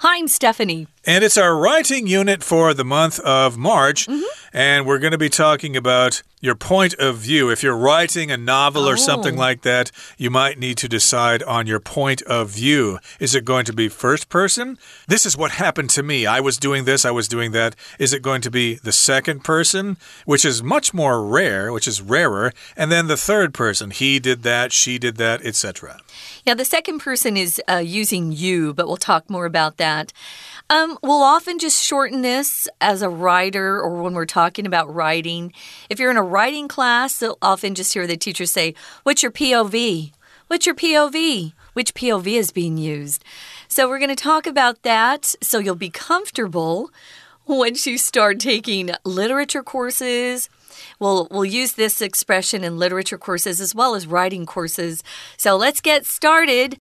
[0.00, 0.88] Hi, I'm Stephanie.
[1.06, 4.06] And it's our writing unit for the month of March.
[4.06, 4.46] Mm -hmm.
[4.52, 7.50] And we're going to be talking about your point of view.
[7.50, 8.92] If you're writing a novel oh.
[8.92, 12.98] or something like that, you might need to decide on your point of view.
[13.18, 14.78] Is it going to be first person?
[15.06, 16.18] This is what happened to me.
[16.38, 17.74] I was doing this, I was doing that.
[17.98, 22.00] Is it going to be the second person, which is much more rare, which is
[22.00, 23.90] rarer, and then the third person?
[23.90, 25.98] He did that, she did that, etc.
[26.46, 29.85] Yeah, the second person is uh, using you, but we'll talk more about that.
[30.68, 35.52] Um, we'll often just shorten this as a writer or when we're talking about writing.
[35.88, 39.32] If you're in a writing class, they'll often just hear the teacher say, What's your
[39.32, 40.12] POV?
[40.48, 41.52] What's your POV?
[41.72, 43.24] Which POV is being used?
[43.68, 46.90] So we're going to talk about that so you'll be comfortable
[47.46, 50.48] once you start taking literature courses.
[50.98, 55.02] We'll, we'll use this expression in literature courses as well as writing courses.
[55.36, 56.78] So let's get started.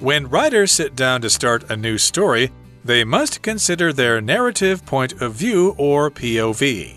[0.00, 2.50] When writers sit down to start a new story,
[2.82, 6.96] they must consider their narrative point of view or POV.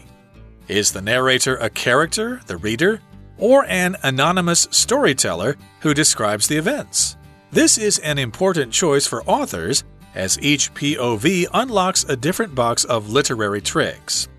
[0.69, 3.01] Is the narrator a character, the reader,
[3.37, 7.17] or an anonymous storyteller who describes the events?
[7.51, 9.83] This is an important choice for authors
[10.15, 14.29] as each POV unlocks a different box of literary tricks.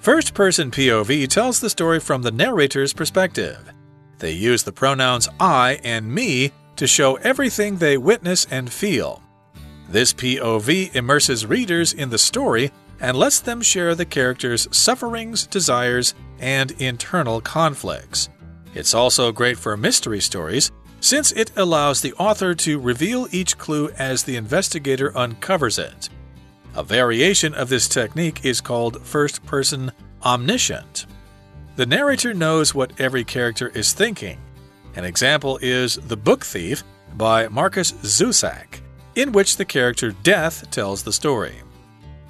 [0.00, 3.72] First person POV tells the story from the narrator's perspective.
[4.18, 9.22] They use the pronouns I and me to show everything they witness and feel.
[9.88, 16.14] This POV immerses readers in the story and lets them share the characters' sufferings, desires,
[16.38, 18.28] and internal conflicts.
[18.74, 23.90] It's also great for mystery stories since it allows the author to reveal each clue
[23.90, 26.08] as the investigator uncovers it.
[26.74, 29.92] A variation of this technique is called first person
[30.24, 31.06] omniscient.
[31.76, 34.38] The narrator knows what every character is thinking
[34.96, 36.84] an example is The Book Thief
[37.16, 38.80] by Markus Zusak,
[39.14, 41.54] in which the character Death tells the story.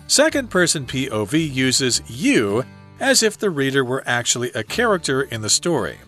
[0.07, 2.65] Second person POV uses you
[3.01, 5.99] as if the reader were actually a character in the story.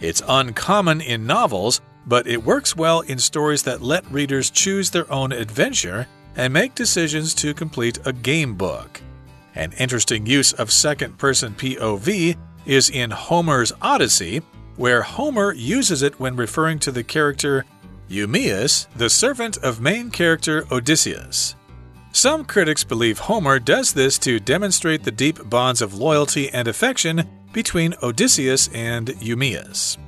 [0.00, 5.10] It's uncommon in novels, but it works well in stories that let readers choose their
[5.12, 6.06] own adventure
[6.36, 9.00] and make decisions to complete a game book.
[9.54, 14.42] An interesting use of second person POV is in Homer's Odyssey,
[14.80, 17.66] where Homer uses it when referring to the character
[18.08, 21.54] Eumaeus, the servant of main character Odysseus.
[22.12, 27.28] Some critics believe Homer does this to demonstrate the deep bonds of loyalty and affection
[27.52, 29.98] between Odysseus and Eumaeus.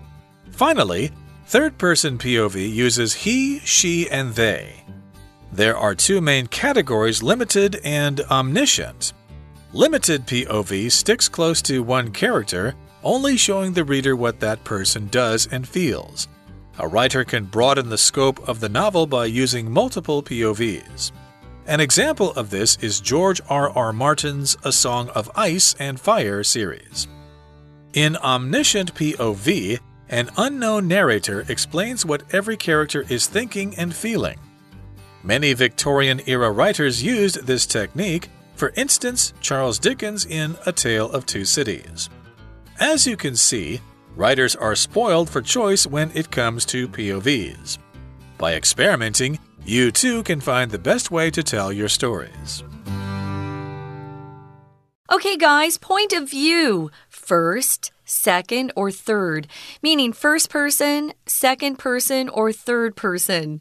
[0.53, 1.11] Finally,
[1.45, 4.85] third person POV uses he, she, and they.
[5.53, 9.13] There are two main categories limited and omniscient.
[9.75, 15.47] Limited POV sticks close to one character only showing the reader what that person does
[15.51, 16.29] and feels.
[16.79, 21.13] A writer can broaden the scope of the novel by using multiple POVs.
[21.67, 23.71] An example of this is George R.
[23.71, 23.93] R.
[23.93, 27.07] Martin's A Song of Ice and Fire series.
[27.93, 34.39] In Omniscient POV, an unknown narrator explains what every character is thinking and feeling.
[35.23, 41.27] Many Victorian era writers used this technique, for instance, Charles Dickens in A Tale of
[41.27, 42.11] Two Cities.
[42.81, 43.81] As you can see,
[44.17, 47.79] writers are spoiled for choice when it comes to POVs.
[48.39, 52.65] By experimenting, you too can find the best way to tell your stories.
[55.13, 56.91] Okay, guys, point of view.
[57.23, 59.47] First, second, or third,
[59.81, 63.61] meaning first person, second person, or third person.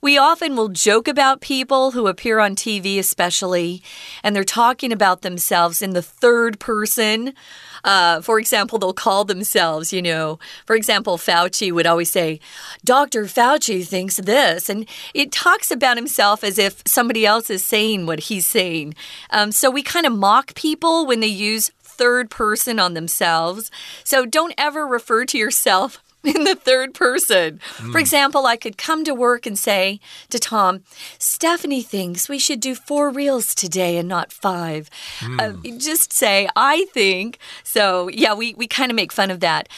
[0.00, 3.82] We often will joke about people who appear on TV, especially,
[4.24, 7.34] and they're talking about themselves in the third person.
[7.84, 12.40] Uh, for example, they'll call themselves, you know, for example, Fauci would always say,
[12.84, 13.24] Dr.
[13.24, 14.68] Fauci thinks this.
[14.68, 18.94] And it talks about himself as if somebody else is saying what he's saying.
[19.30, 23.70] Um, so we kind of mock people when they use third person on themselves.
[24.04, 27.58] So don't ever refer to yourself in the third person.
[27.58, 27.60] Mm.
[27.76, 27.96] For hmm.
[27.96, 29.98] example, I could come to work and say
[30.30, 30.82] to Tom,
[31.18, 34.88] Stephanie thinks we should do four reels today and not five.
[35.18, 35.40] Mm.
[35.40, 37.38] Uh, just say, I think.
[37.64, 39.68] So, yeah, we, we kind of make fun of that.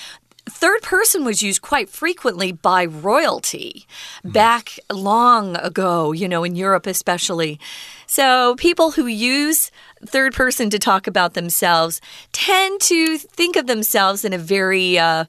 [0.46, 3.86] Third person was used quite frequently by royalty
[4.22, 4.32] mm.
[4.32, 7.58] back long ago, you know, in Europe especially.
[8.06, 9.70] So, people who use
[10.06, 12.00] third person to talk about themselves
[12.32, 15.24] tend to think of themselves in a very uh,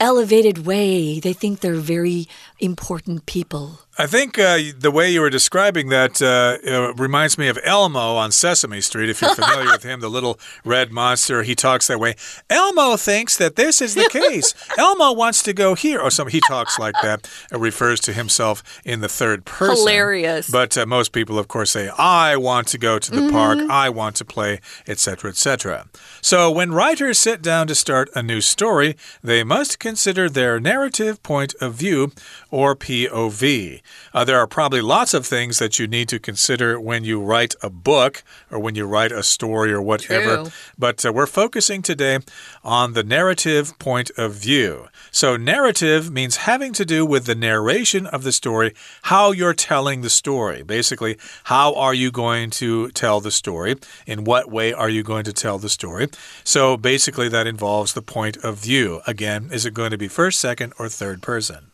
[0.00, 1.20] elevated way.
[1.20, 2.26] They think they're very
[2.60, 3.80] important people.
[4.00, 8.30] I think uh, the way you were describing that uh, reminds me of Elmo on
[8.30, 9.10] Sesame Street.
[9.10, 12.14] If you're familiar with him, the little red monster, he talks that way.
[12.48, 14.54] Elmo thinks that this is the case.
[14.78, 16.30] Elmo wants to go here, or something.
[16.30, 17.28] He talks like that.
[17.50, 19.78] It refers to himself in the third person.
[19.78, 20.48] Hilarious.
[20.48, 23.32] But uh, most people, of course, say, "I want to go to the mm -hmm.
[23.32, 23.58] park.
[23.86, 25.84] I want to play," etc., etc.
[26.20, 31.14] So when writers sit down to start a new story, they must consider their narrative
[31.22, 32.12] point of view,
[32.50, 33.80] or POV.
[34.14, 37.54] Uh, there are probably lots of things that you need to consider when you write
[37.62, 40.36] a book or when you write a story or whatever.
[40.36, 40.52] True.
[40.78, 42.20] But uh, we're focusing today
[42.64, 44.88] on the narrative point of view.
[45.10, 50.00] So, narrative means having to do with the narration of the story, how you're telling
[50.00, 50.62] the story.
[50.62, 53.76] Basically, how are you going to tell the story?
[54.06, 56.08] In what way are you going to tell the story?
[56.44, 59.00] So, basically, that involves the point of view.
[59.06, 61.70] Again, is it going to be first, second, or third person?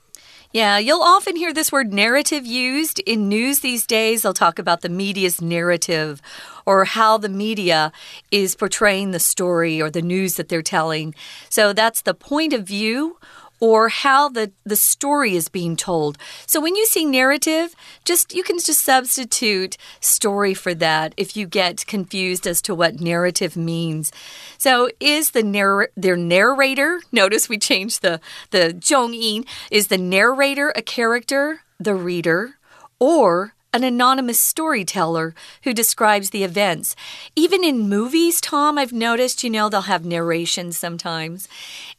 [0.55, 4.23] Yeah, you'll often hear this word narrative used in news these days.
[4.23, 6.23] They'll talk about the media's narrative
[6.65, 7.91] or how the media
[8.31, 11.13] is portraying the story or the news that they're telling.
[11.51, 13.19] So that's the point of view
[13.61, 16.19] or how the, the story is being told.
[16.47, 17.75] So when you see narrative,
[18.05, 23.01] just you can just substitute story for that if you get confused as to what
[23.01, 24.12] narrative means.
[24.59, 28.21] So is the narr their narrator, notice we changed the
[28.51, 32.56] the zhongyin, is the narrator a character, the reader,
[32.99, 35.35] or an anonymous storyteller
[35.65, 36.94] who describes the events.
[37.35, 41.49] Even in movies, Tom, I've noticed, you know, they'll have narration sometimes.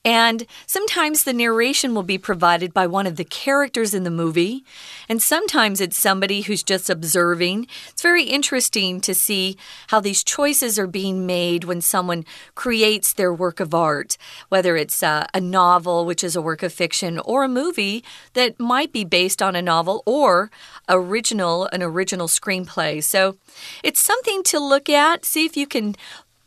[0.05, 4.63] And sometimes the narration will be provided by one of the characters in the movie.
[5.09, 7.67] And sometimes it's somebody who's just observing.
[7.89, 9.57] It's very interesting to see
[9.87, 12.23] how these choices are being made when someone
[12.53, 14.17] creates their work of art,
[14.47, 18.01] whether it's a novel, which is a work of fiction, or a movie
[18.33, 20.49] that might be based on a novel or
[20.87, 23.03] original an original screenplay.
[23.03, 23.37] So
[23.83, 25.25] it's something to look at.
[25.25, 25.95] See if you can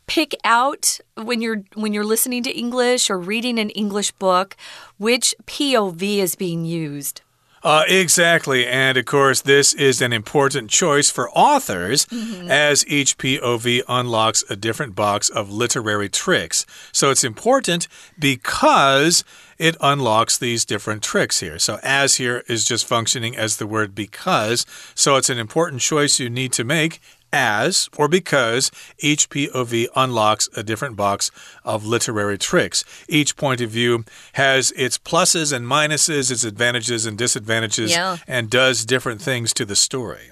[0.07, 4.57] pick out when you're when you're listening to English or reading an English book
[4.97, 7.21] which POV is being used.
[7.63, 8.65] Uh, exactly.
[8.65, 12.49] And of course, this is an important choice for authors mm -hmm.
[12.49, 16.65] as each POV unlocks a different box of literary tricks.
[16.91, 19.23] So it's important because
[19.57, 21.59] it unlocks these different tricks here.
[21.59, 24.65] So as here is just functioning as the word because.
[24.95, 26.99] So it's an important choice you need to make
[27.31, 31.31] as or because each POV unlocks a different box
[31.63, 32.83] of literary tricks.
[33.07, 38.17] Each point of view has its pluses and minuses, its advantages and disadvantages, yeah.
[38.27, 40.31] and does different things to the story.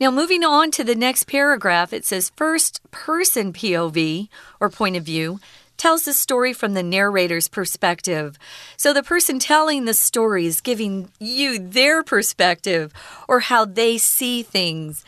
[0.00, 4.28] Now, moving on to the next paragraph, it says first person POV
[4.60, 5.40] or point of view
[5.76, 8.38] tells the story from the narrator's perspective.
[8.76, 12.92] So the person telling the story is giving you their perspective
[13.28, 15.04] or how they see things.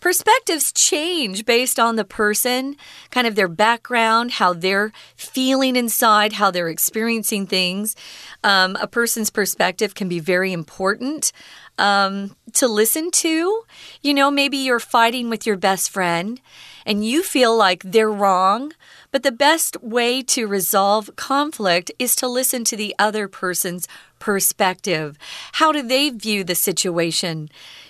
[0.00, 2.76] Perspectives change based on the person,
[3.10, 7.96] kind of their background, how they're feeling inside, how they're experiencing things.
[8.44, 11.32] Um, a person's perspective can be very important
[11.78, 13.62] um, to listen to.
[14.02, 16.40] You know, maybe you're fighting with your best friend
[16.86, 18.72] and you feel like they're wrong.
[19.10, 25.16] But the best way to resolve conflict is to listen to the other person's perspective.
[25.52, 27.48] How do they view the situation?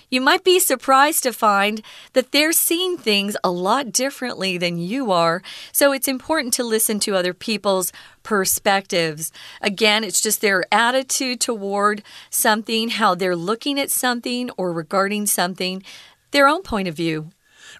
[0.09, 1.83] You might be surprised to find
[2.13, 5.43] that they're seeing things a lot differently than you are.
[5.71, 7.91] So it's important to listen to other people's
[8.23, 9.31] perspectives.
[9.61, 15.83] Again, it's just their attitude toward something, how they're looking at something or regarding something,
[16.31, 17.29] their own point of view.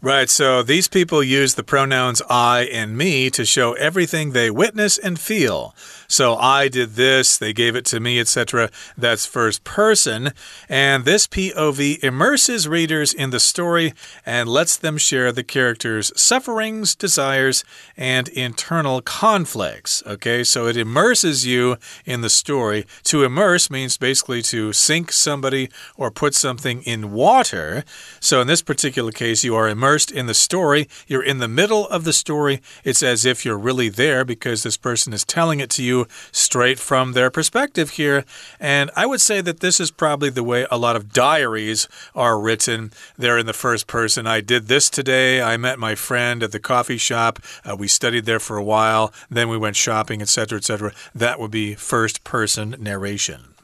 [0.01, 4.98] Right, so these people use the pronouns I and me to show everything they witness
[4.98, 5.75] and feel.
[6.09, 8.71] So I did this, they gave it to me, etc.
[8.97, 10.33] That's first person.
[10.67, 13.93] And this POV immerses readers in the story
[14.25, 17.63] and lets them share the character's sufferings, desires,
[17.95, 20.01] and internal conflicts.
[20.07, 22.87] Okay, so it immerses you in the story.
[23.03, 27.83] To immerse means basically to sink somebody or put something in water.
[28.19, 30.89] So in this particular case, you are immersed in the story.
[31.05, 32.61] You're in the middle of the story.
[32.83, 35.99] It's as if you're really there because this person is telling it to you
[36.32, 38.25] straight from their perspective here.
[38.60, 42.39] And I would say that this is probably the way a lot of diaries are
[42.39, 42.91] written.
[43.18, 44.27] They're in the first person.
[44.27, 45.41] I did this today.
[45.41, 47.39] I met my friend at the coffee shop.
[47.63, 49.13] Uh, we studied there for a while.
[49.29, 50.94] Then we went shopping, etc., etc.
[51.13, 53.56] That would be first person narration.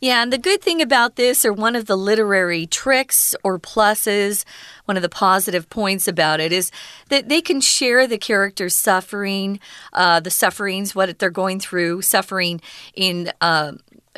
[0.00, 4.44] Yeah, and the good thing about this, or one of the literary tricks or pluses,
[4.84, 6.70] one of the positive points about it, is
[7.08, 9.58] that they can share the character's suffering,
[9.94, 12.60] uh, the sufferings, what they're going through, suffering
[12.94, 13.32] in.
[13.40, 13.72] Uh,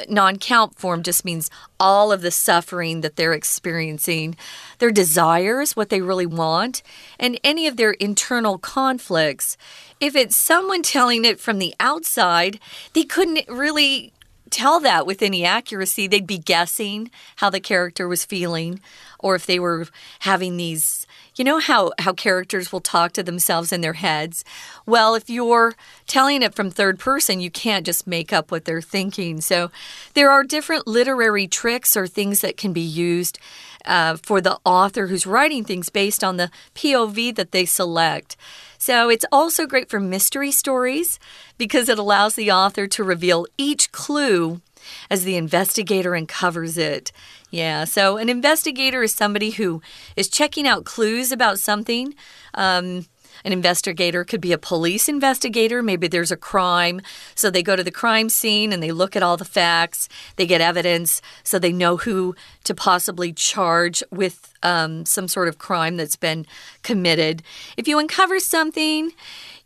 [0.08, 4.37] non count form just means all of the suffering that they're experiencing,
[4.78, 6.82] their desires, what they really want,
[7.18, 9.56] and any of their internal conflicts.
[10.00, 12.61] If it's someone telling it from the outside,
[12.92, 14.12] they couldn't really
[14.50, 16.07] tell that with any accuracy.
[16.07, 18.81] They'd be guessing how the character was feeling,
[19.19, 19.87] or if they were
[20.21, 21.07] having these
[21.38, 24.45] you know how, how characters will talk to themselves in their heads?
[24.87, 25.75] Well, if you're
[26.09, 29.40] telling it from third person, you can't just make up what they're thinking.
[29.40, 29.71] So
[30.14, 33.38] there are different literary tricks or things that can be used
[33.85, 38.37] uh, for the author who's writing things based on the POV that they select.
[38.78, 41.18] So it's also great for mystery stories
[41.58, 44.61] because it allows the author to reveal each clue
[45.11, 47.12] as the investigator uncovers it.
[47.50, 49.82] Yeah, so an investigator is somebody who
[50.16, 52.14] is checking out clues about something.
[52.54, 53.06] Um,
[53.45, 55.83] an investigator could be a police investigator.
[55.83, 57.00] Maybe there's a crime.
[57.35, 60.09] So they go to the crime scene and they look at all the facts.
[60.37, 65.59] They get evidence so they know who to possibly charge with um, some sort of
[65.59, 66.47] crime that's been
[66.83, 67.42] committed.
[67.76, 69.12] If you uncover something,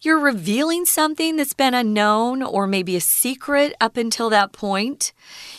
[0.02, 5.12] you're revealing something that's been unknown or maybe a secret up until that point.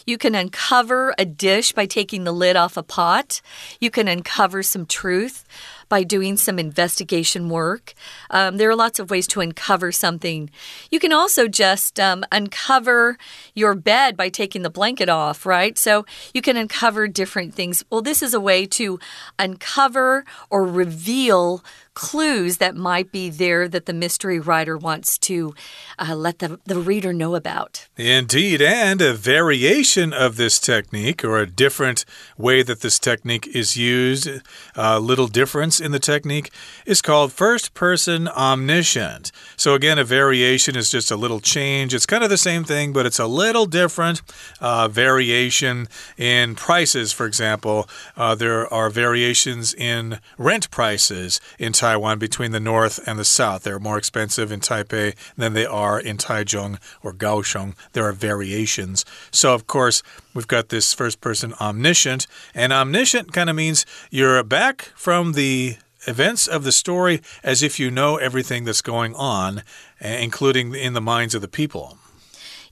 [0.05, 3.41] You can uncover a dish by taking the lid off a pot.
[3.79, 5.45] You can uncover some truth
[5.93, 7.93] by doing some investigation work.
[8.31, 10.49] Um, there are lots of ways to uncover something.
[10.89, 13.15] You can also just um, uncover
[13.53, 15.77] your bed by taking the blanket off, right?
[15.77, 17.85] So you can uncover different things.
[17.91, 18.99] Well, this is a way to
[19.37, 25.53] uncover or reveal clues that might be there that the mystery writer wants to
[25.99, 27.87] uh, let the, the reader know about.
[27.97, 32.05] Indeed, and a variation of this technique, or a different
[32.37, 34.29] way that this technique is used,
[34.75, 36.51] a little difference in the technique,
[36.85, 39.31] is called first person omniscient.
[39.55, 41.93] So, again, a variation is just a little change.
[41.93, 44.21] It's kind of the same thing, but it's a little different.
[44.59, 52.17] Uh, variation in prices, for example, uh, there are variations in rent prices in Taiwan
[52.17, 53.63] between the north and the south.
[53.63, 57.75] They're more expensive in Taipei than they are in Taichung or Kaohsiung.
[57.91, 59.03] There are variations.
[59.31, 60.01] So, of course,
[60.33, 62.25] we've got this first person omniscient,
[62.55, 65.75] and omniscient kind of means you're back from the
[66.07, 69.61] events of the story as if you know everything that's going on,
[69.99, 71.97] including in the minds of the people.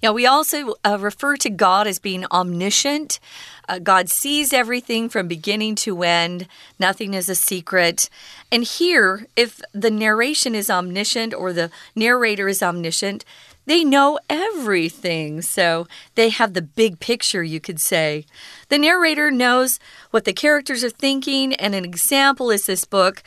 [0.02, 3.20] Yeah, we also uh, refer to God as being omniscient.
[3.70, 6.48] Uh, God sees everything from beginning to end,
[6.80, 8.10] nothing is a secret.
[8.52, 13.24] And here, if the narration is omniscient or the narrator is omniscient,
[13.68, 15.44] they know everything.
[15.44, 18.26] So they have the big picture, you could say.
[18.70, 19.80] The narrator knows
[20.10, 23.22] what the characters are thinking, and an example is this book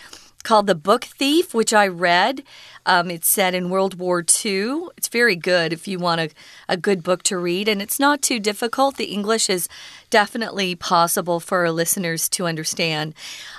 [0.45, 2.45] called The Book Thief, which I read.
[2.87, 4.89] Um, it's set in World War II.
[4.97, 6.31] It's very good if you want a,
[6.69, 8.97] a good book to read, and it's not too difficult.
[8.97, 9.69] The English is
[10.11, 13.15] definitely possible for our listeners to understand.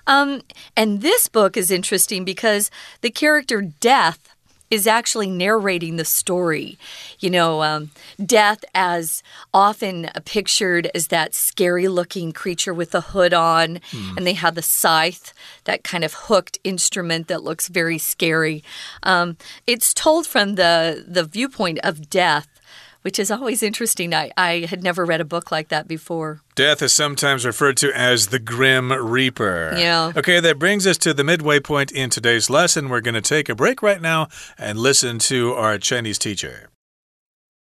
[0.08, 0.42] Um,
[0.78, 4.35] and this book is interesting because the character Death
[4.72, 6.78] is actually narrating the story.
[7.20, 7.92] You know, um,
[8.24, 14.18] death as often pictured as that scary looking creature with a hood on, mm.
[14.18, 15.34] and they have the scythe,
[15.66, 18.64] that kind of hooked instrument that looks very scary.
[19.04, 22.55] Um, it's told from the, the viewpoint of death
[23.06, 24.16] which is always interesting.
[24.16, 26.42] I, I had never read a book like that before.
[26.56, 29.76] Death is sometimes referred to as the Grim Reaper.
[29.78, 30.12] Yeah.
[30.18, 32.90] Okay, that brings us to the midway point in today's lesson.
[32.90, 36.70] We're going to take a break right now and listen to our Chinese teacher.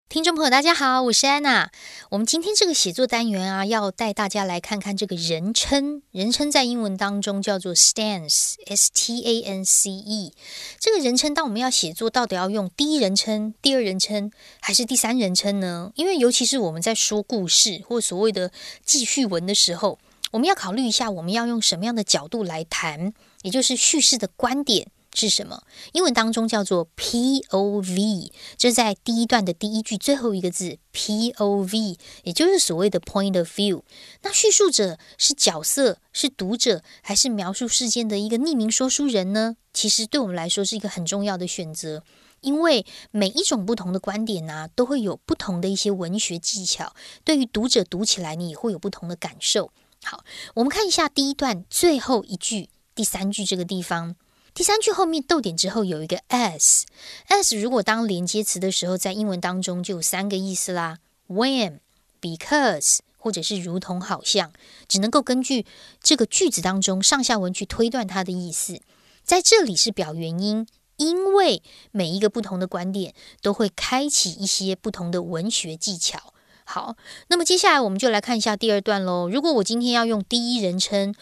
[0.09, 1.73] 听众朋友，大家好，我是安娜。
[2.11, 6.03] 我们今天这个写作单元啊，要带大家来看看这个人称。
[6.13, 10.33] 人称在英文当中叫做 stance，s t a n c e。
[10.79, 14.31] 这个人称，当我们要写作，到底要用第一人称、第二人称
[14.61, 15.91] 还是第三人称呢？
[15.97, 18.53] 因为尤其是我们在说故事或所谓的
[18.85, 19.99] 记叙文的时候，
[20.31, 24.87] 我们要考虑一下，我们要用什么样的角度来谈，也就是叙事的观点。
[25.15, 25.63] 是什么？
[25.93, 33.83] 英文当中叫做 POV，这在第一段的第一句最后一个字 POV，也就是所谓的 Point of View。
[34.23, 39.57] 那叙述者是角色，是读者，还是描述事件的一个匿名说书人呢？
[39.73, 42.03] 其实对我们来说是一个很重要的选择，
[42.41, 46.93] 因为每一种不同的观点呢，都会有不同的一些文学技巧，
[47.23, 49.71] 对于读者读起来你也会有不同的感受。
[50.03, 54.17] 好，我们看一下第一段最后一句第三句这个地方。
[54.55, 61.81] 第三句后面逗点之后有一个 s，s 如果当连接词的时候，在英文当中就有三个意思啦：when、
[62.21, 64.53] because 或者是如同好像，
[64.87, 65.67] 只能够根据
[66.01, 68.81] 这个句子当中上下文去推断它的意思。
[69.25, 70.69] 在这里是表原因，
[70.99, 76.33] 因为每一个不同的观点都会开启一些不同的文学技巧。
[76.67, 76.97] 好，
[77.29, 79.29] 那么接下来我们就来看一下第二段喽。
[79.29, 81.15] 如果我今天要用第一人称，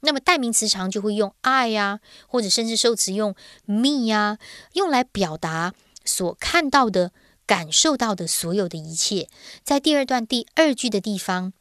[0.00, 4.38] 那么代名词常就会用 I 呀，或者甚至受词用 me 呀，
[4.74, 5.74] 用来表达
[6.04, 7.12] 所看到的、
[7.46, 9.28] 感受到的所有的一切。
[9.64, 11.52] 在第二段第二句的地方，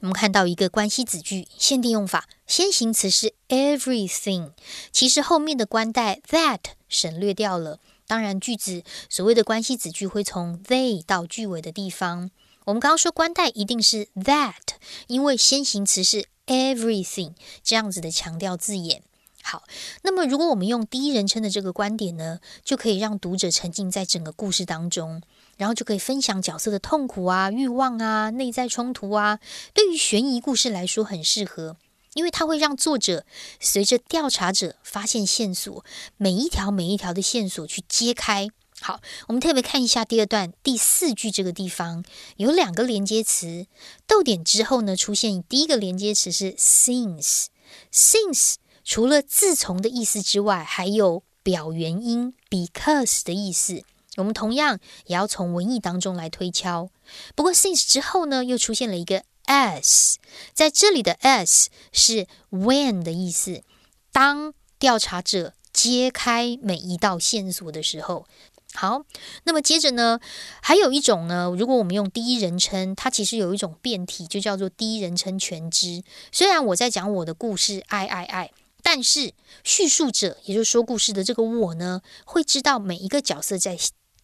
[0.00, 4.52] 我们看到一个关系子句限定用法，先行词是 everything，
[4.92, 7.80] 其实后面的关代 that 省略掉了。
[8.06, 12.30] 当然，句子所谓的关系子句会从 they 到句尾的地方。
[12.64, 14.69] 我们刚刚说关代一定是 that，
[15.06, 19.02] 因为先行词是 everything 这样子的强调字眼。
[19.42, 19.64] 好，
[20.02, 25.22] 那么如果我们用第一人称的这个观点呢，就可以让读者沉浸在整个故事当中，
[25.56, 29.40] 然后就可以分享角色的痛苦啊、欲望啊、内在冲突啊。
[29.72, 31.78] 对于悬疑故事来说很适合，
[32.12, 33.24] 因为它会让作者
[33.58, 35.84] 随着调查者发现线索，
[36.18, 38.50] 每一条每一条的线索去揭开。
[38.82, 42.02] 好，我们特别看一下第二段第四句这个地方
[42.36, 43.66] 有两个连接词，
[44.06, 53.84] 逗点之后呢出现第一个连接词是 since，since 除了自从的意思之外，还有表原因 because 的意思。
[54.16, 56.88] 我们同样也要从文意当中来推敲。
[57.34, 60.14] 不过 since 之后呢又出现了一个 as，
[60.54, 63.62] 在这里的 as 是 when 的意思，
[64.10, 68.26] 当调查者揭开每一道线索的时候。
[68.72, 69.04] 好，
[69.44, 70.20] 那么接着呢，
[70.62, 76.04] 还有一种呢，如果我们用第一人称，它其实有一种变体，就叫做第一人称全知。
[76.30, 79.32] 虽然我在讲我的故事，爱爱爱，但是
[79.64, 83.76] 叙述者，也就是说故事的这个我呢，会知道每一个角色在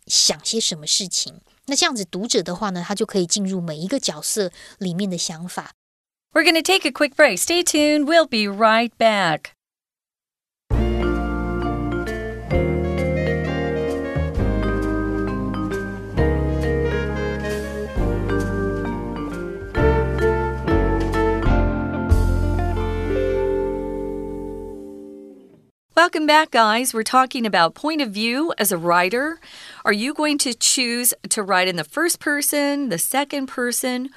[0.06, 1.40] 想些什么事情。
[1.66, 5.72] 那这样子，读者的话呢，他就可以进入每一个角色里面的想法。
[6.32, 7.38] We're gonna take a quick break.
[7.38, 8.04] Stay tuned.
[8.04, 9.55] We'll be right back.
[25.96, 26.92] Welcome back, guys.
[26.92, 29.40] We're talking about point of view as a writer.
[29.82, 34.10] Are you going to choose to write in the first person, the second person,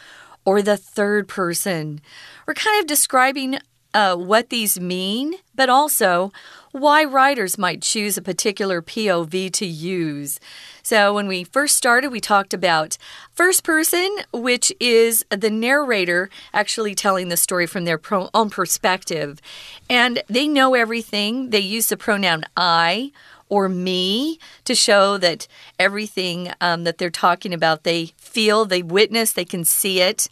[0.43, 2.01] or the third person?
[2.45, 3.59] We're kind of describing
[3.93, 6.31] uh, what these mean, but also
[6.71, 10.39] why writers might choose a particular POV to use.
[10.83, 12.97] So, when we first started, we talked about
[13.31, 17.99] first person, which is the narrator actually telling the story from their
[18.33, 19.41] own perspective.
[19.89, 23.11] And they know everything, they use the pronoun I
[23.49, 25.47] or me to show that
[25.79, 30.29] everything um, that they're talking about, they feel, they witness, they can see it.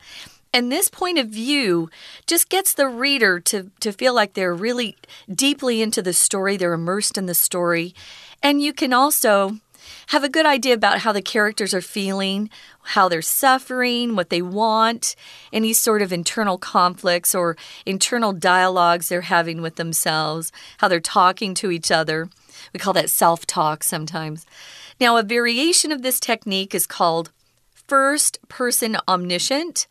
[0.54, 1.90] And this point of view
[2.26, 4.96] just gets the reader to, to feel like they're really
[5.34, 7.94] deeply into the story, they're immersed in the story.
[8.42, 9.58] And you can also
[10.08, 12.50] have a good idea about how the characters are feeling,
[12.84, 15.16] how they're suffering, what they want,
[15.52, 21.54] any sort of internal conflicts or internal dialogues they're having with themselves, how they're talking
[21.56, 22.30] to each other.
[22.74, 24.46] We call that self talk sometimes.
[25.00, 27.32] Now, a variation of this technique is called
[27.88, 29.88] first person omniscient.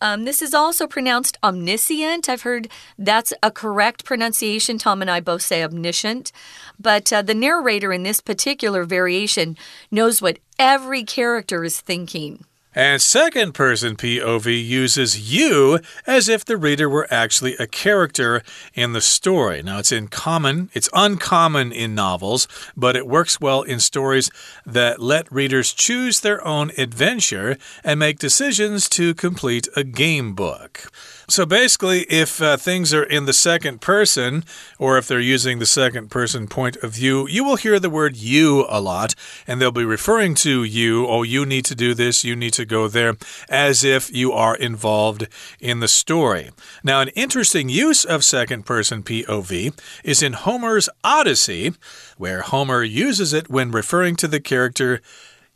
[0.00, 2.28] Um, this is also pronounced omniscient.
[2.28, 4.78] I've heard that's a correct pronunciation.
[4.78, 6.32] Tom and I both say omniscient.
[6.78, 9.56] But uh, the narrator in this particular variation
[9.90, 12.44] knows what every character is thinking.
[12.76, 18.42] And second person POV uses you as if the reader were actually a character
[18.74, 19.62] in the story.
[19.62, 24.30] Now, it's in common, it's uncommon in novels, but it works well in stories
[24.66, 30.92] that let readers choose their own adventure and make decisions to complete a game book.
[31.28, 34.44] So basically, if uh, things are in the second person,
[34.78, 38.16] or if they're using the second person point of view, you will hear the word
[38.16, 41.04] you a lot, and they'll be referring to you.
[41.04, 43.16] Oh, you need to do this, you need to go there,
[43.48, 45.26] as if you are involved
[45.58, 46.50] in the story.
[46.84, 51.74] Now, an interesting use of second person POV is in Homer's Odyssey,
[52.16, 55.00] where Homer uses it when referring to the character.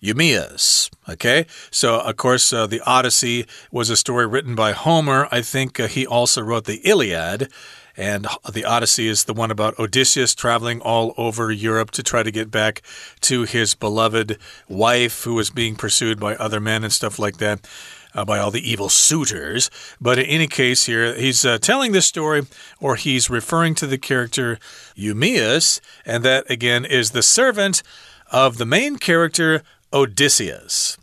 [0.00, 0.90] Eumaeus.
[1.08, 5.28] Okay, so of course, uh, the Odyssey was a story written by Homer.
[5.30, 7.50] I think uh, he also wrote the Iliad.
[7.96, 12.30] And the Odyssey is the one about Odysseus traveling all over Europe to try to
[12.30, 12.80] get back
[13.22, 17.68] to his beloved wife who was being pursued by other men and stuff like that.
[18.12, 19.70] Uh, by all the evil suitors.
[20.00, 22.42] But in any case, here, he's uh, telling this story,
[22.80, 24.58] or he's referring to the character
[24.96, 27.84] Eumaeus, and that again is the servant
[28.32, 30.96] of the main character Odysseus.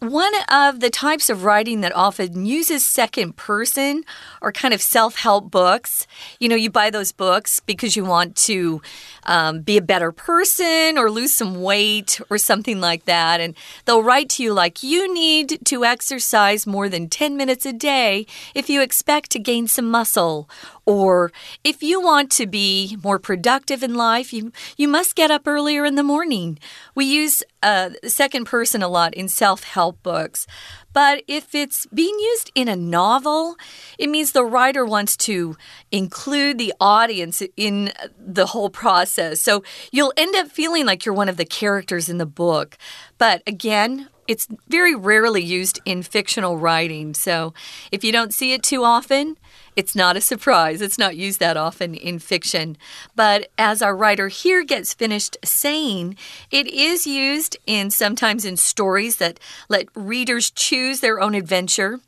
[0.00, 4.02] one of the types of writing that often uses second person
[4.42, 6.06] are kind of self help books.
[6.40, 8.82] You know, you buy those books because you want to
[9.24, 13.40] um, be a better person or lose some weight or something like that.
[13.40, 13.54] And
[13.84, 18.26] they'll write to you like, you need to exercise more than 10 minutes a day
[18.54, 20.48] if you expect to gain some muscle.
[20.84, 21.30] Or
[21.62, 25.84] if you want to be more productive in life, you, you must get up earlier
[25.84, 26.58] in the morning.
[26.94, 30.46] We use uh, second person a lot in self help books.
[30.92, 33.56] But if it's being used in a novel,
[33.98, 35.56] it means the writer wants to
[35.90, 39.40] include the audience in the whole process.
[39.40, 42.76] So you'll end up feeling like you're one of the characters in the book.
[43.18, 47.14] But again, it's very rarely used in fictional writing.
[47.14, 47.54] So
[47.90, 49.36] if you don't see it too often,
[49.76, 50.80] it's not a surprise.
[50.80, 52.76] It's not used that often in fiction.
[53.16, 56.16] But as our writer here gets finished saying,
[56.50, 62.00] it is used in sometimes in stories that let readers choose their own adventure.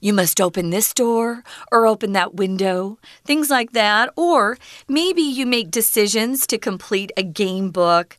[0.00, 4.10] You must open this door or open that window, things like that.
[4.16, 8.16] Or maybe you make decisions to complete a game book.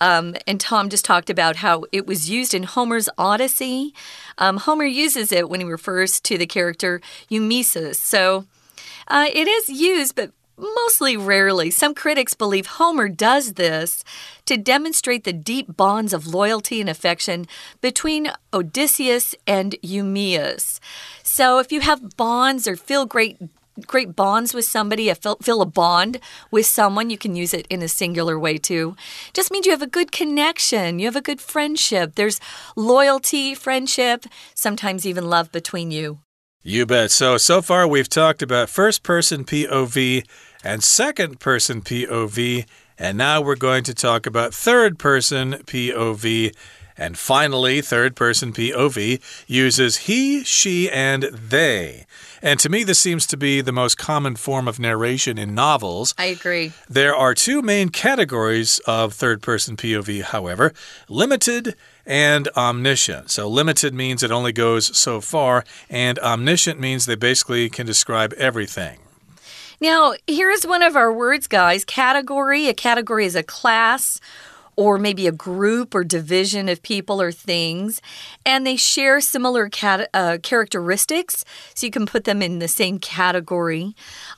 [0.00, 3.94] Um, and Tom just talked about how it was used in Homer's Odyssey.
[4.38, 7.00] Um, Homer uses it when he refers to the character
[7.30, 7.96] Eumesis.
[7.96, 8.46] So
[9.08, 11.70] uh, it is used, but mostly rarely.
[11.70, 14.02] Some critics believe Homer does this
[14.46, 17.46] to demonstrate the deep bonds of loyalty and affection
[17.80, 20.80] between Odysseus and Eumaeus.
[21.22, 23.38] So if you have bonds or feel great
[23.86, 26.18] great bonds with somebody, feel, feel a bond
[26.50, 28.96] with someone, you can use it in a singular way too.
[29.34, 32.14] Just means you have a good connection, you have a good friendship.
[32.14, 32.40] There's
[32.74, 36.20] loyalty, friendship, sometimes even love between you.
[36.68, 37.12] You bet.
[37.12, 40.26] So, so far we've talked about first person POV
[40.64, 42.66] and second person POV.
[42.98, 46.52] And now we're going to talk about third person POV.
[46.98, 52.06] And finally, third person POV uses he, she, and they.
[52.42, 56.14] And to me, this seems to be the most common form of narration in novels.
[56.18, 56.72] I agree.
[56.88, 60.72] There are two main categories of third person POV, however
[61.08, 63.30] limited and omniscient.
[63.30, 68.32] So, limited means it only goes so far, and omniscient means they basically can describe
[68.34, 69.00] everything.
[69.80, 72.68] Now, here's one of our words, guys category.
[72.68, 74.20] A category is a class
[74.76, 78.00] or maybe a group or division of people or things,
[78.44, 83.94] and they share similar uh, characteristics, so you can put them in the same category.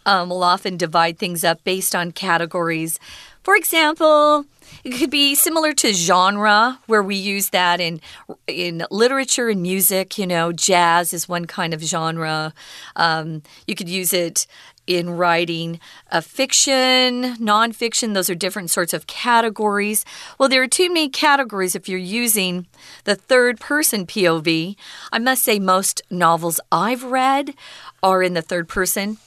[0.07, 3.01] Um, we'll often divide things up based on categories.
[3.43, 4.45] For example,
[4.85, 8.01] it could be similar to genre, where we use that in
[8.47, 10.19] in literature and music.
[10.19, 12.53] You know, jazz is one kind of genre.
[12.95, 14.47] Um, you could use it
[14.89, 15.79] in writing
[16.11, 18.15] a fiction, nonfiction.
[18.15, 20.05] Those are different sorts of categories.
[20.39, 22.67] Well, there are two main categories if you're using
[23.05, 24.77] the third person POV.
[25.13, 27.55] I must say, most novels I've read
[28.03, 29.19] are in the third person.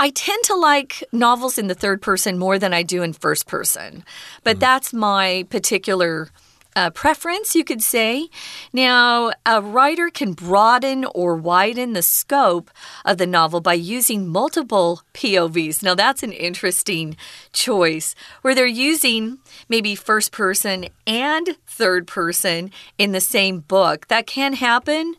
[0.00, 3.46] I tend to like novels in the third person more than I do in first
[3.46, 4.04] person,
[4.44, 4.60] but mm.
[4.60, 6.28] that's my particular
[6.76, 8.28] uh, preference, you could say.
[8.72, 12.70] Now, a writer can broaden or widen the scope
[13.04, 15.82] of the novel by using multiple POVs.
[15.82, 17.16] Now, that's an interesting
[17.52, 24.06] choice where they're using maybe first person and third person in the same book.
[24.08, 25.14] That can happen.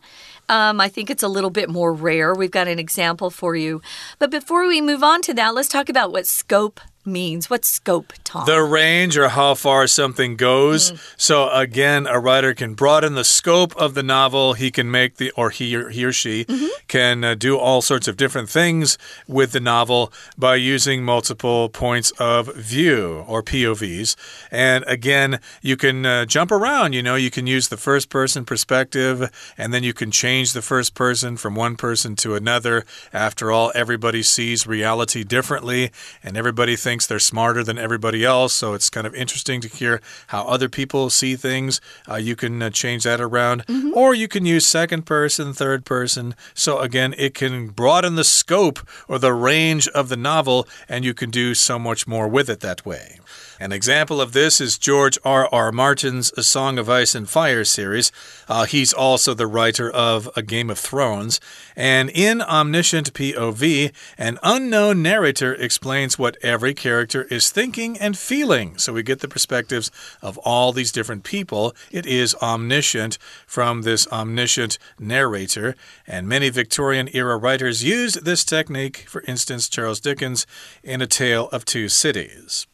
[0.49, 2.33] Um, I think it's a little bit more rare.
[2.33, 3.81] We've got an example for you.
[4.17, 7.49] But before we move on to that, let's talk about what scope means.
[7.49, 8.45] What scope, Tom?
[8.45, 10.91] The range or how far something goes.
[10.91, 11.13] Mm.
[11.17, 14.53] So again, a writer can broaden the scope of the novel.
[14.53, 16.69] He can make the, or he or, he or she mm -hmm.
[16.87, 22.11] can uh, do all sorts of different things with the novel by using multiple points
[22.19, 24.15] of view or POVs.
[24.51, 26.93] And again, you can uh, jump around.
[26.93, 30.61] You know, you can use the first person perspective, and then you can change the
[30.61, 32.85] first person from one person to another.
[33.13, 35.91] After all, everybody sees reality differently,
[36.23, 38.53] and everybody thinks thinks they're smarter than everybody else.
[38.53, 41.79] So it's kind of interesting to hear how other people see things.
[42.09, 43.95] Uh, you can uh, change that around, mm -hmm.
[43.95, 46.35] or you can use second person, third person.
[46.53, 51.13] So again, it can broaden the scope or the range of the novel, and you
[51.13, 53.19] can do so much more with it that way.
[53.61, 55.49] An example of this is George R.
[55.51, 55.73] R.
[55.73, 58.09] Martin's A Song of Ice and Fire series.
[58.47, 61.41] Uh, he's also the writer of A Game of Thrones.
[61.75, 68.77] And in Omniscient POV, an unknown narrator explains what every character is thinking and feeling.
[68.77, 69.91] So we get the perspectives
[70.21, 71.75] of all these different people.
[71.91, 75.75] It is omniscient from this omniscient narrator.
[76.07, 80.47] And many Victorian era writers used this technique, for instance, Charles Dickens
[80.81, 82.65] in A Tale of Two Cities.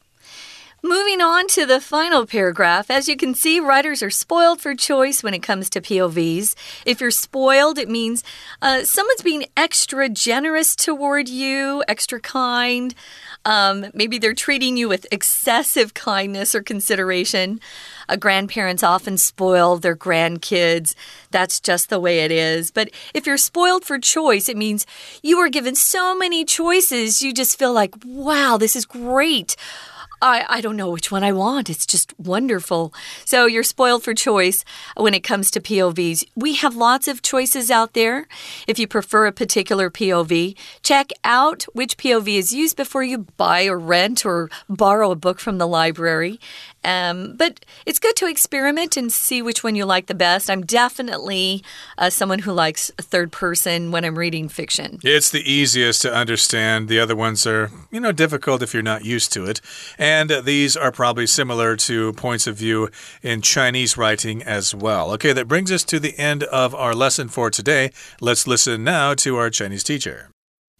[0.85, 5.23] Moving on to the final paragraph, as you can see, writers are spoiled for choice
[5.23, 6.53] when it comes to POVs.
[6.85, 8.23] If you're spoiled, it means
[8.61, 12.93] uh, someone's being extra generous toward you, extra kind.
[13.45, 17.59] Um, maybe they're treating you with excessive kindness or consideration.
[18.07, 20.93] Uh, grandparents often spoil their grandkids.
[21.31, 22.69] That's just the way it is.
[22.69, 24.85] But if you're spoiled for choice, it means
[25.23, 29.55] you were given so many choices, you just feel like, wow, this is great.
[30.21, 31.69] I, I don't know which one I want.
[31.69, 32.93] It's just wonderful.
[33.25, 34.63] So you're spoiled for choice
[34.95, 36.25] when it comes to POVs.
[36.35, 38.27] We have lots of choices out there.
[38.67, 43.65] If you prefer a particular POV, check out which POV is used before you buy
[43.65, 46.39] or rent or borrow a book from the library.
[46.85, 50.49] Um, but it's good to experiment and see which one you like the best.
[50.49, 51.63] I'm definitely
[51.97, 54.99] uh, someone who likes third person when I'm reading fiction.
[55.03, 56.87] It's the easiest to understand.
[56.87, 59.61] The other ones are, you know, difficult if you're not used to it.
[59.97, 62.89] And these are probably similar to points of view
[63.23, 65.11] in Chinese writing as well.
[65.13, 67.91] Okay, that brings us to the end of our lesson for today.
[68.21, 70.29] Let's listen now to our Chinese teacher.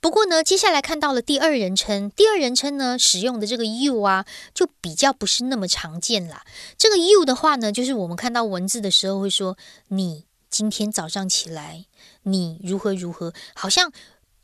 [0.02, 6.46] 不过呢，接下来看到了第二人称，第二人称呢使用的这个 you 啊，就比较不是那么常见啦。
[6.78, 11.86] 这个 you 的话呢，就是我们看到文字的时候会说你今天早上起来，
[12.22, 13.92] 你如何如何，好像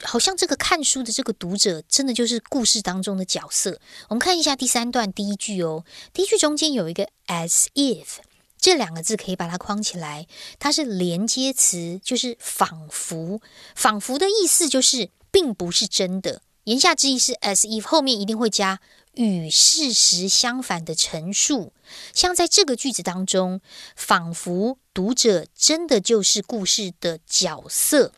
[0.02, 3.80] 好像这个看书的这个读者真的就是故事当中的角色。
[4.10, 8.18] 我们看一下第三段第一句哦，第一句中间有一个 as if
[8.58, 10.26] 这两个字可以把它框起来，
[10.58, 13.40] 它是连接词，就是仿佛，
[13.76, 15.12] 仿佛的意思就是。
[15.32, 16.42] 并不是真的。
[16.66, 18.80] 言下之意是，as if 后面一定会加
[19.16, 21.74] 与事实相反的陈述。
[22.14, 23.62] 像在这个句子当中，
[23.96, 28.14] 仿佛读者真的就是故事的角色。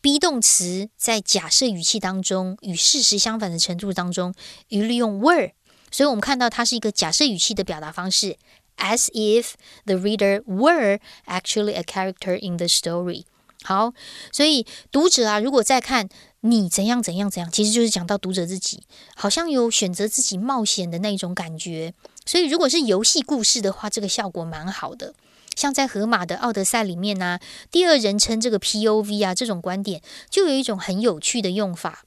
[0.00, 4.32] be 动词在假设语气当中，与事实相反的陈述当中，
[4.68, 5.52] 一律用 were。
[5.90, 8.38] 所以我们看到它是一个假设语气的表达方式
[8.78, 13.24] ，as if the reader were actually a character in the story。
[13.62, 13.92] 好，
[14.32, 16.08] 所以读者啊，如果再看。
[16.42, 21.92] 你怎样怎样怎样，其实就是讲到读者自己，好像有选择自己冒险的那种感觉。
[22.24, 25.12] 所以，如果是游戏故事的话，这个效果蛮好的。
[25.54, 27.38] 像在河马的《奥德赛》里面呢，
[27.70, 32.06] 第二人称这个 POV 啊，这种观点就有一种很有趣的用法。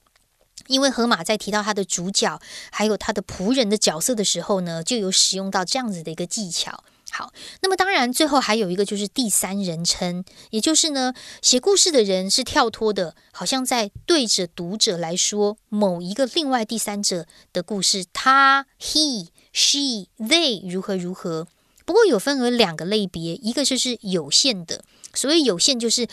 [0.66, 2.40] 因为河马在提到他的主角
[2.72, 6.82] 还有他的仆人的角色的时候呢，就有使用到这样子的一个技巧。
[7.16, 21.46] 好，那么当然，最后还有一个就是第三人称，也就是呢，写故事的人是跳脱的，好像在对着读者来说某一个另外第三者的故事，他、he、she、they 如何如何。
[21.84, 24.82] 不过有分为两个类别，一个就是有限的，
[25.14, 26.08] 所谓有限就是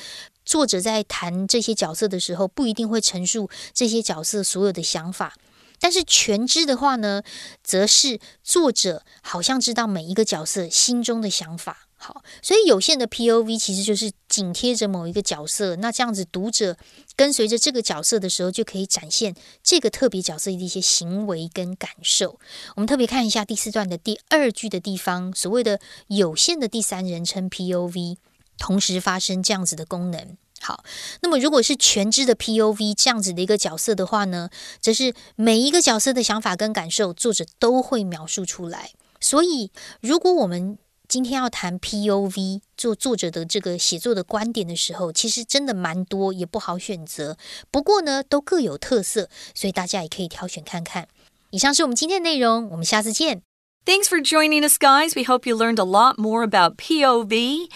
[0.45, 5.33] 作者在谈这些角色的时候，不一定会陈述这些角色所有的想法。
[5.82, 7.22] 但是全知的话呢，
[7.62, 11.88] 则是作者好像知道每一个角色心中的想法。
[11.98, 16.76] 好，所以有限的 POV 其实就是紧贴着某一个角色，那这样子读者
[17.15, 22.39] 跟随着这个角色的时候，就可以展现这个特别角色的一些行为跟感受。
[22.76, 28.17] 我们特别看一下第四段的第二句的地方，所谓的有限的第三人称 POV，
[28.58, 30.38] 同时发生这样子的功能。
[30.62, 30.84] 好，
[31.21, 38.91] 那么如果是全知的 POV 这样子的一个角色的话呢，则是每一个角色的想法跟感受，作者都会描述出来。
[39.19, 39.71] 所以，
[40.02, 47.38] 如果我们今天要谈 POV 做作者的这个写作的观点的时候，其实真的蛮多，也不好选择。
[47.69, 51.08] 不过呢，都各有特色，所以大家也可以挑选看看。
[51.50, 53.41] 以上是我们今天的内容，我们下次见。
[53.84, 55.15] Thanks for joining us, guys.
[55.15, 57.67] We hope you learned a lot more about POV.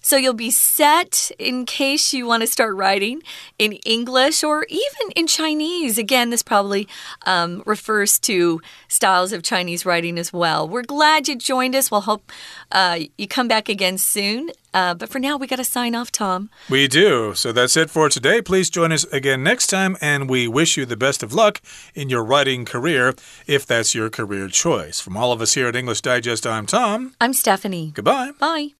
[0.00, 3.22] So you'll be set in case you want to start writing
[3.58, 5.98] in English or even in Chinese.
[5.98, 6.88] Again, this probably
[7.26, 10.68] um, refers to styles of Chinese writing as well.
[10.68, 11.90] We're glad you joined us.
[11.90, 12.32] We'll hope
[12.72, 14.50] uh, you come back again soon.
[14.72, 16.48] Uh, but for now, we got to sign off, Tom.
[16.68, 17.34] We do.
[17.34, 18.40] So that's it for today.
[18.40, 21.60] Please join us again next time, and we wish you the best of luck
[21.94, 23.14] in your writing career,
[23.46, 25.00] if that's your career choice.
[25.00, 27.14] From all of us here at English Digest, I'm Tom.
[27.20, 27.90] I'm Stephanie.
[27.94, 28.30] Goodbye.
[28.38, 28.74] Bye.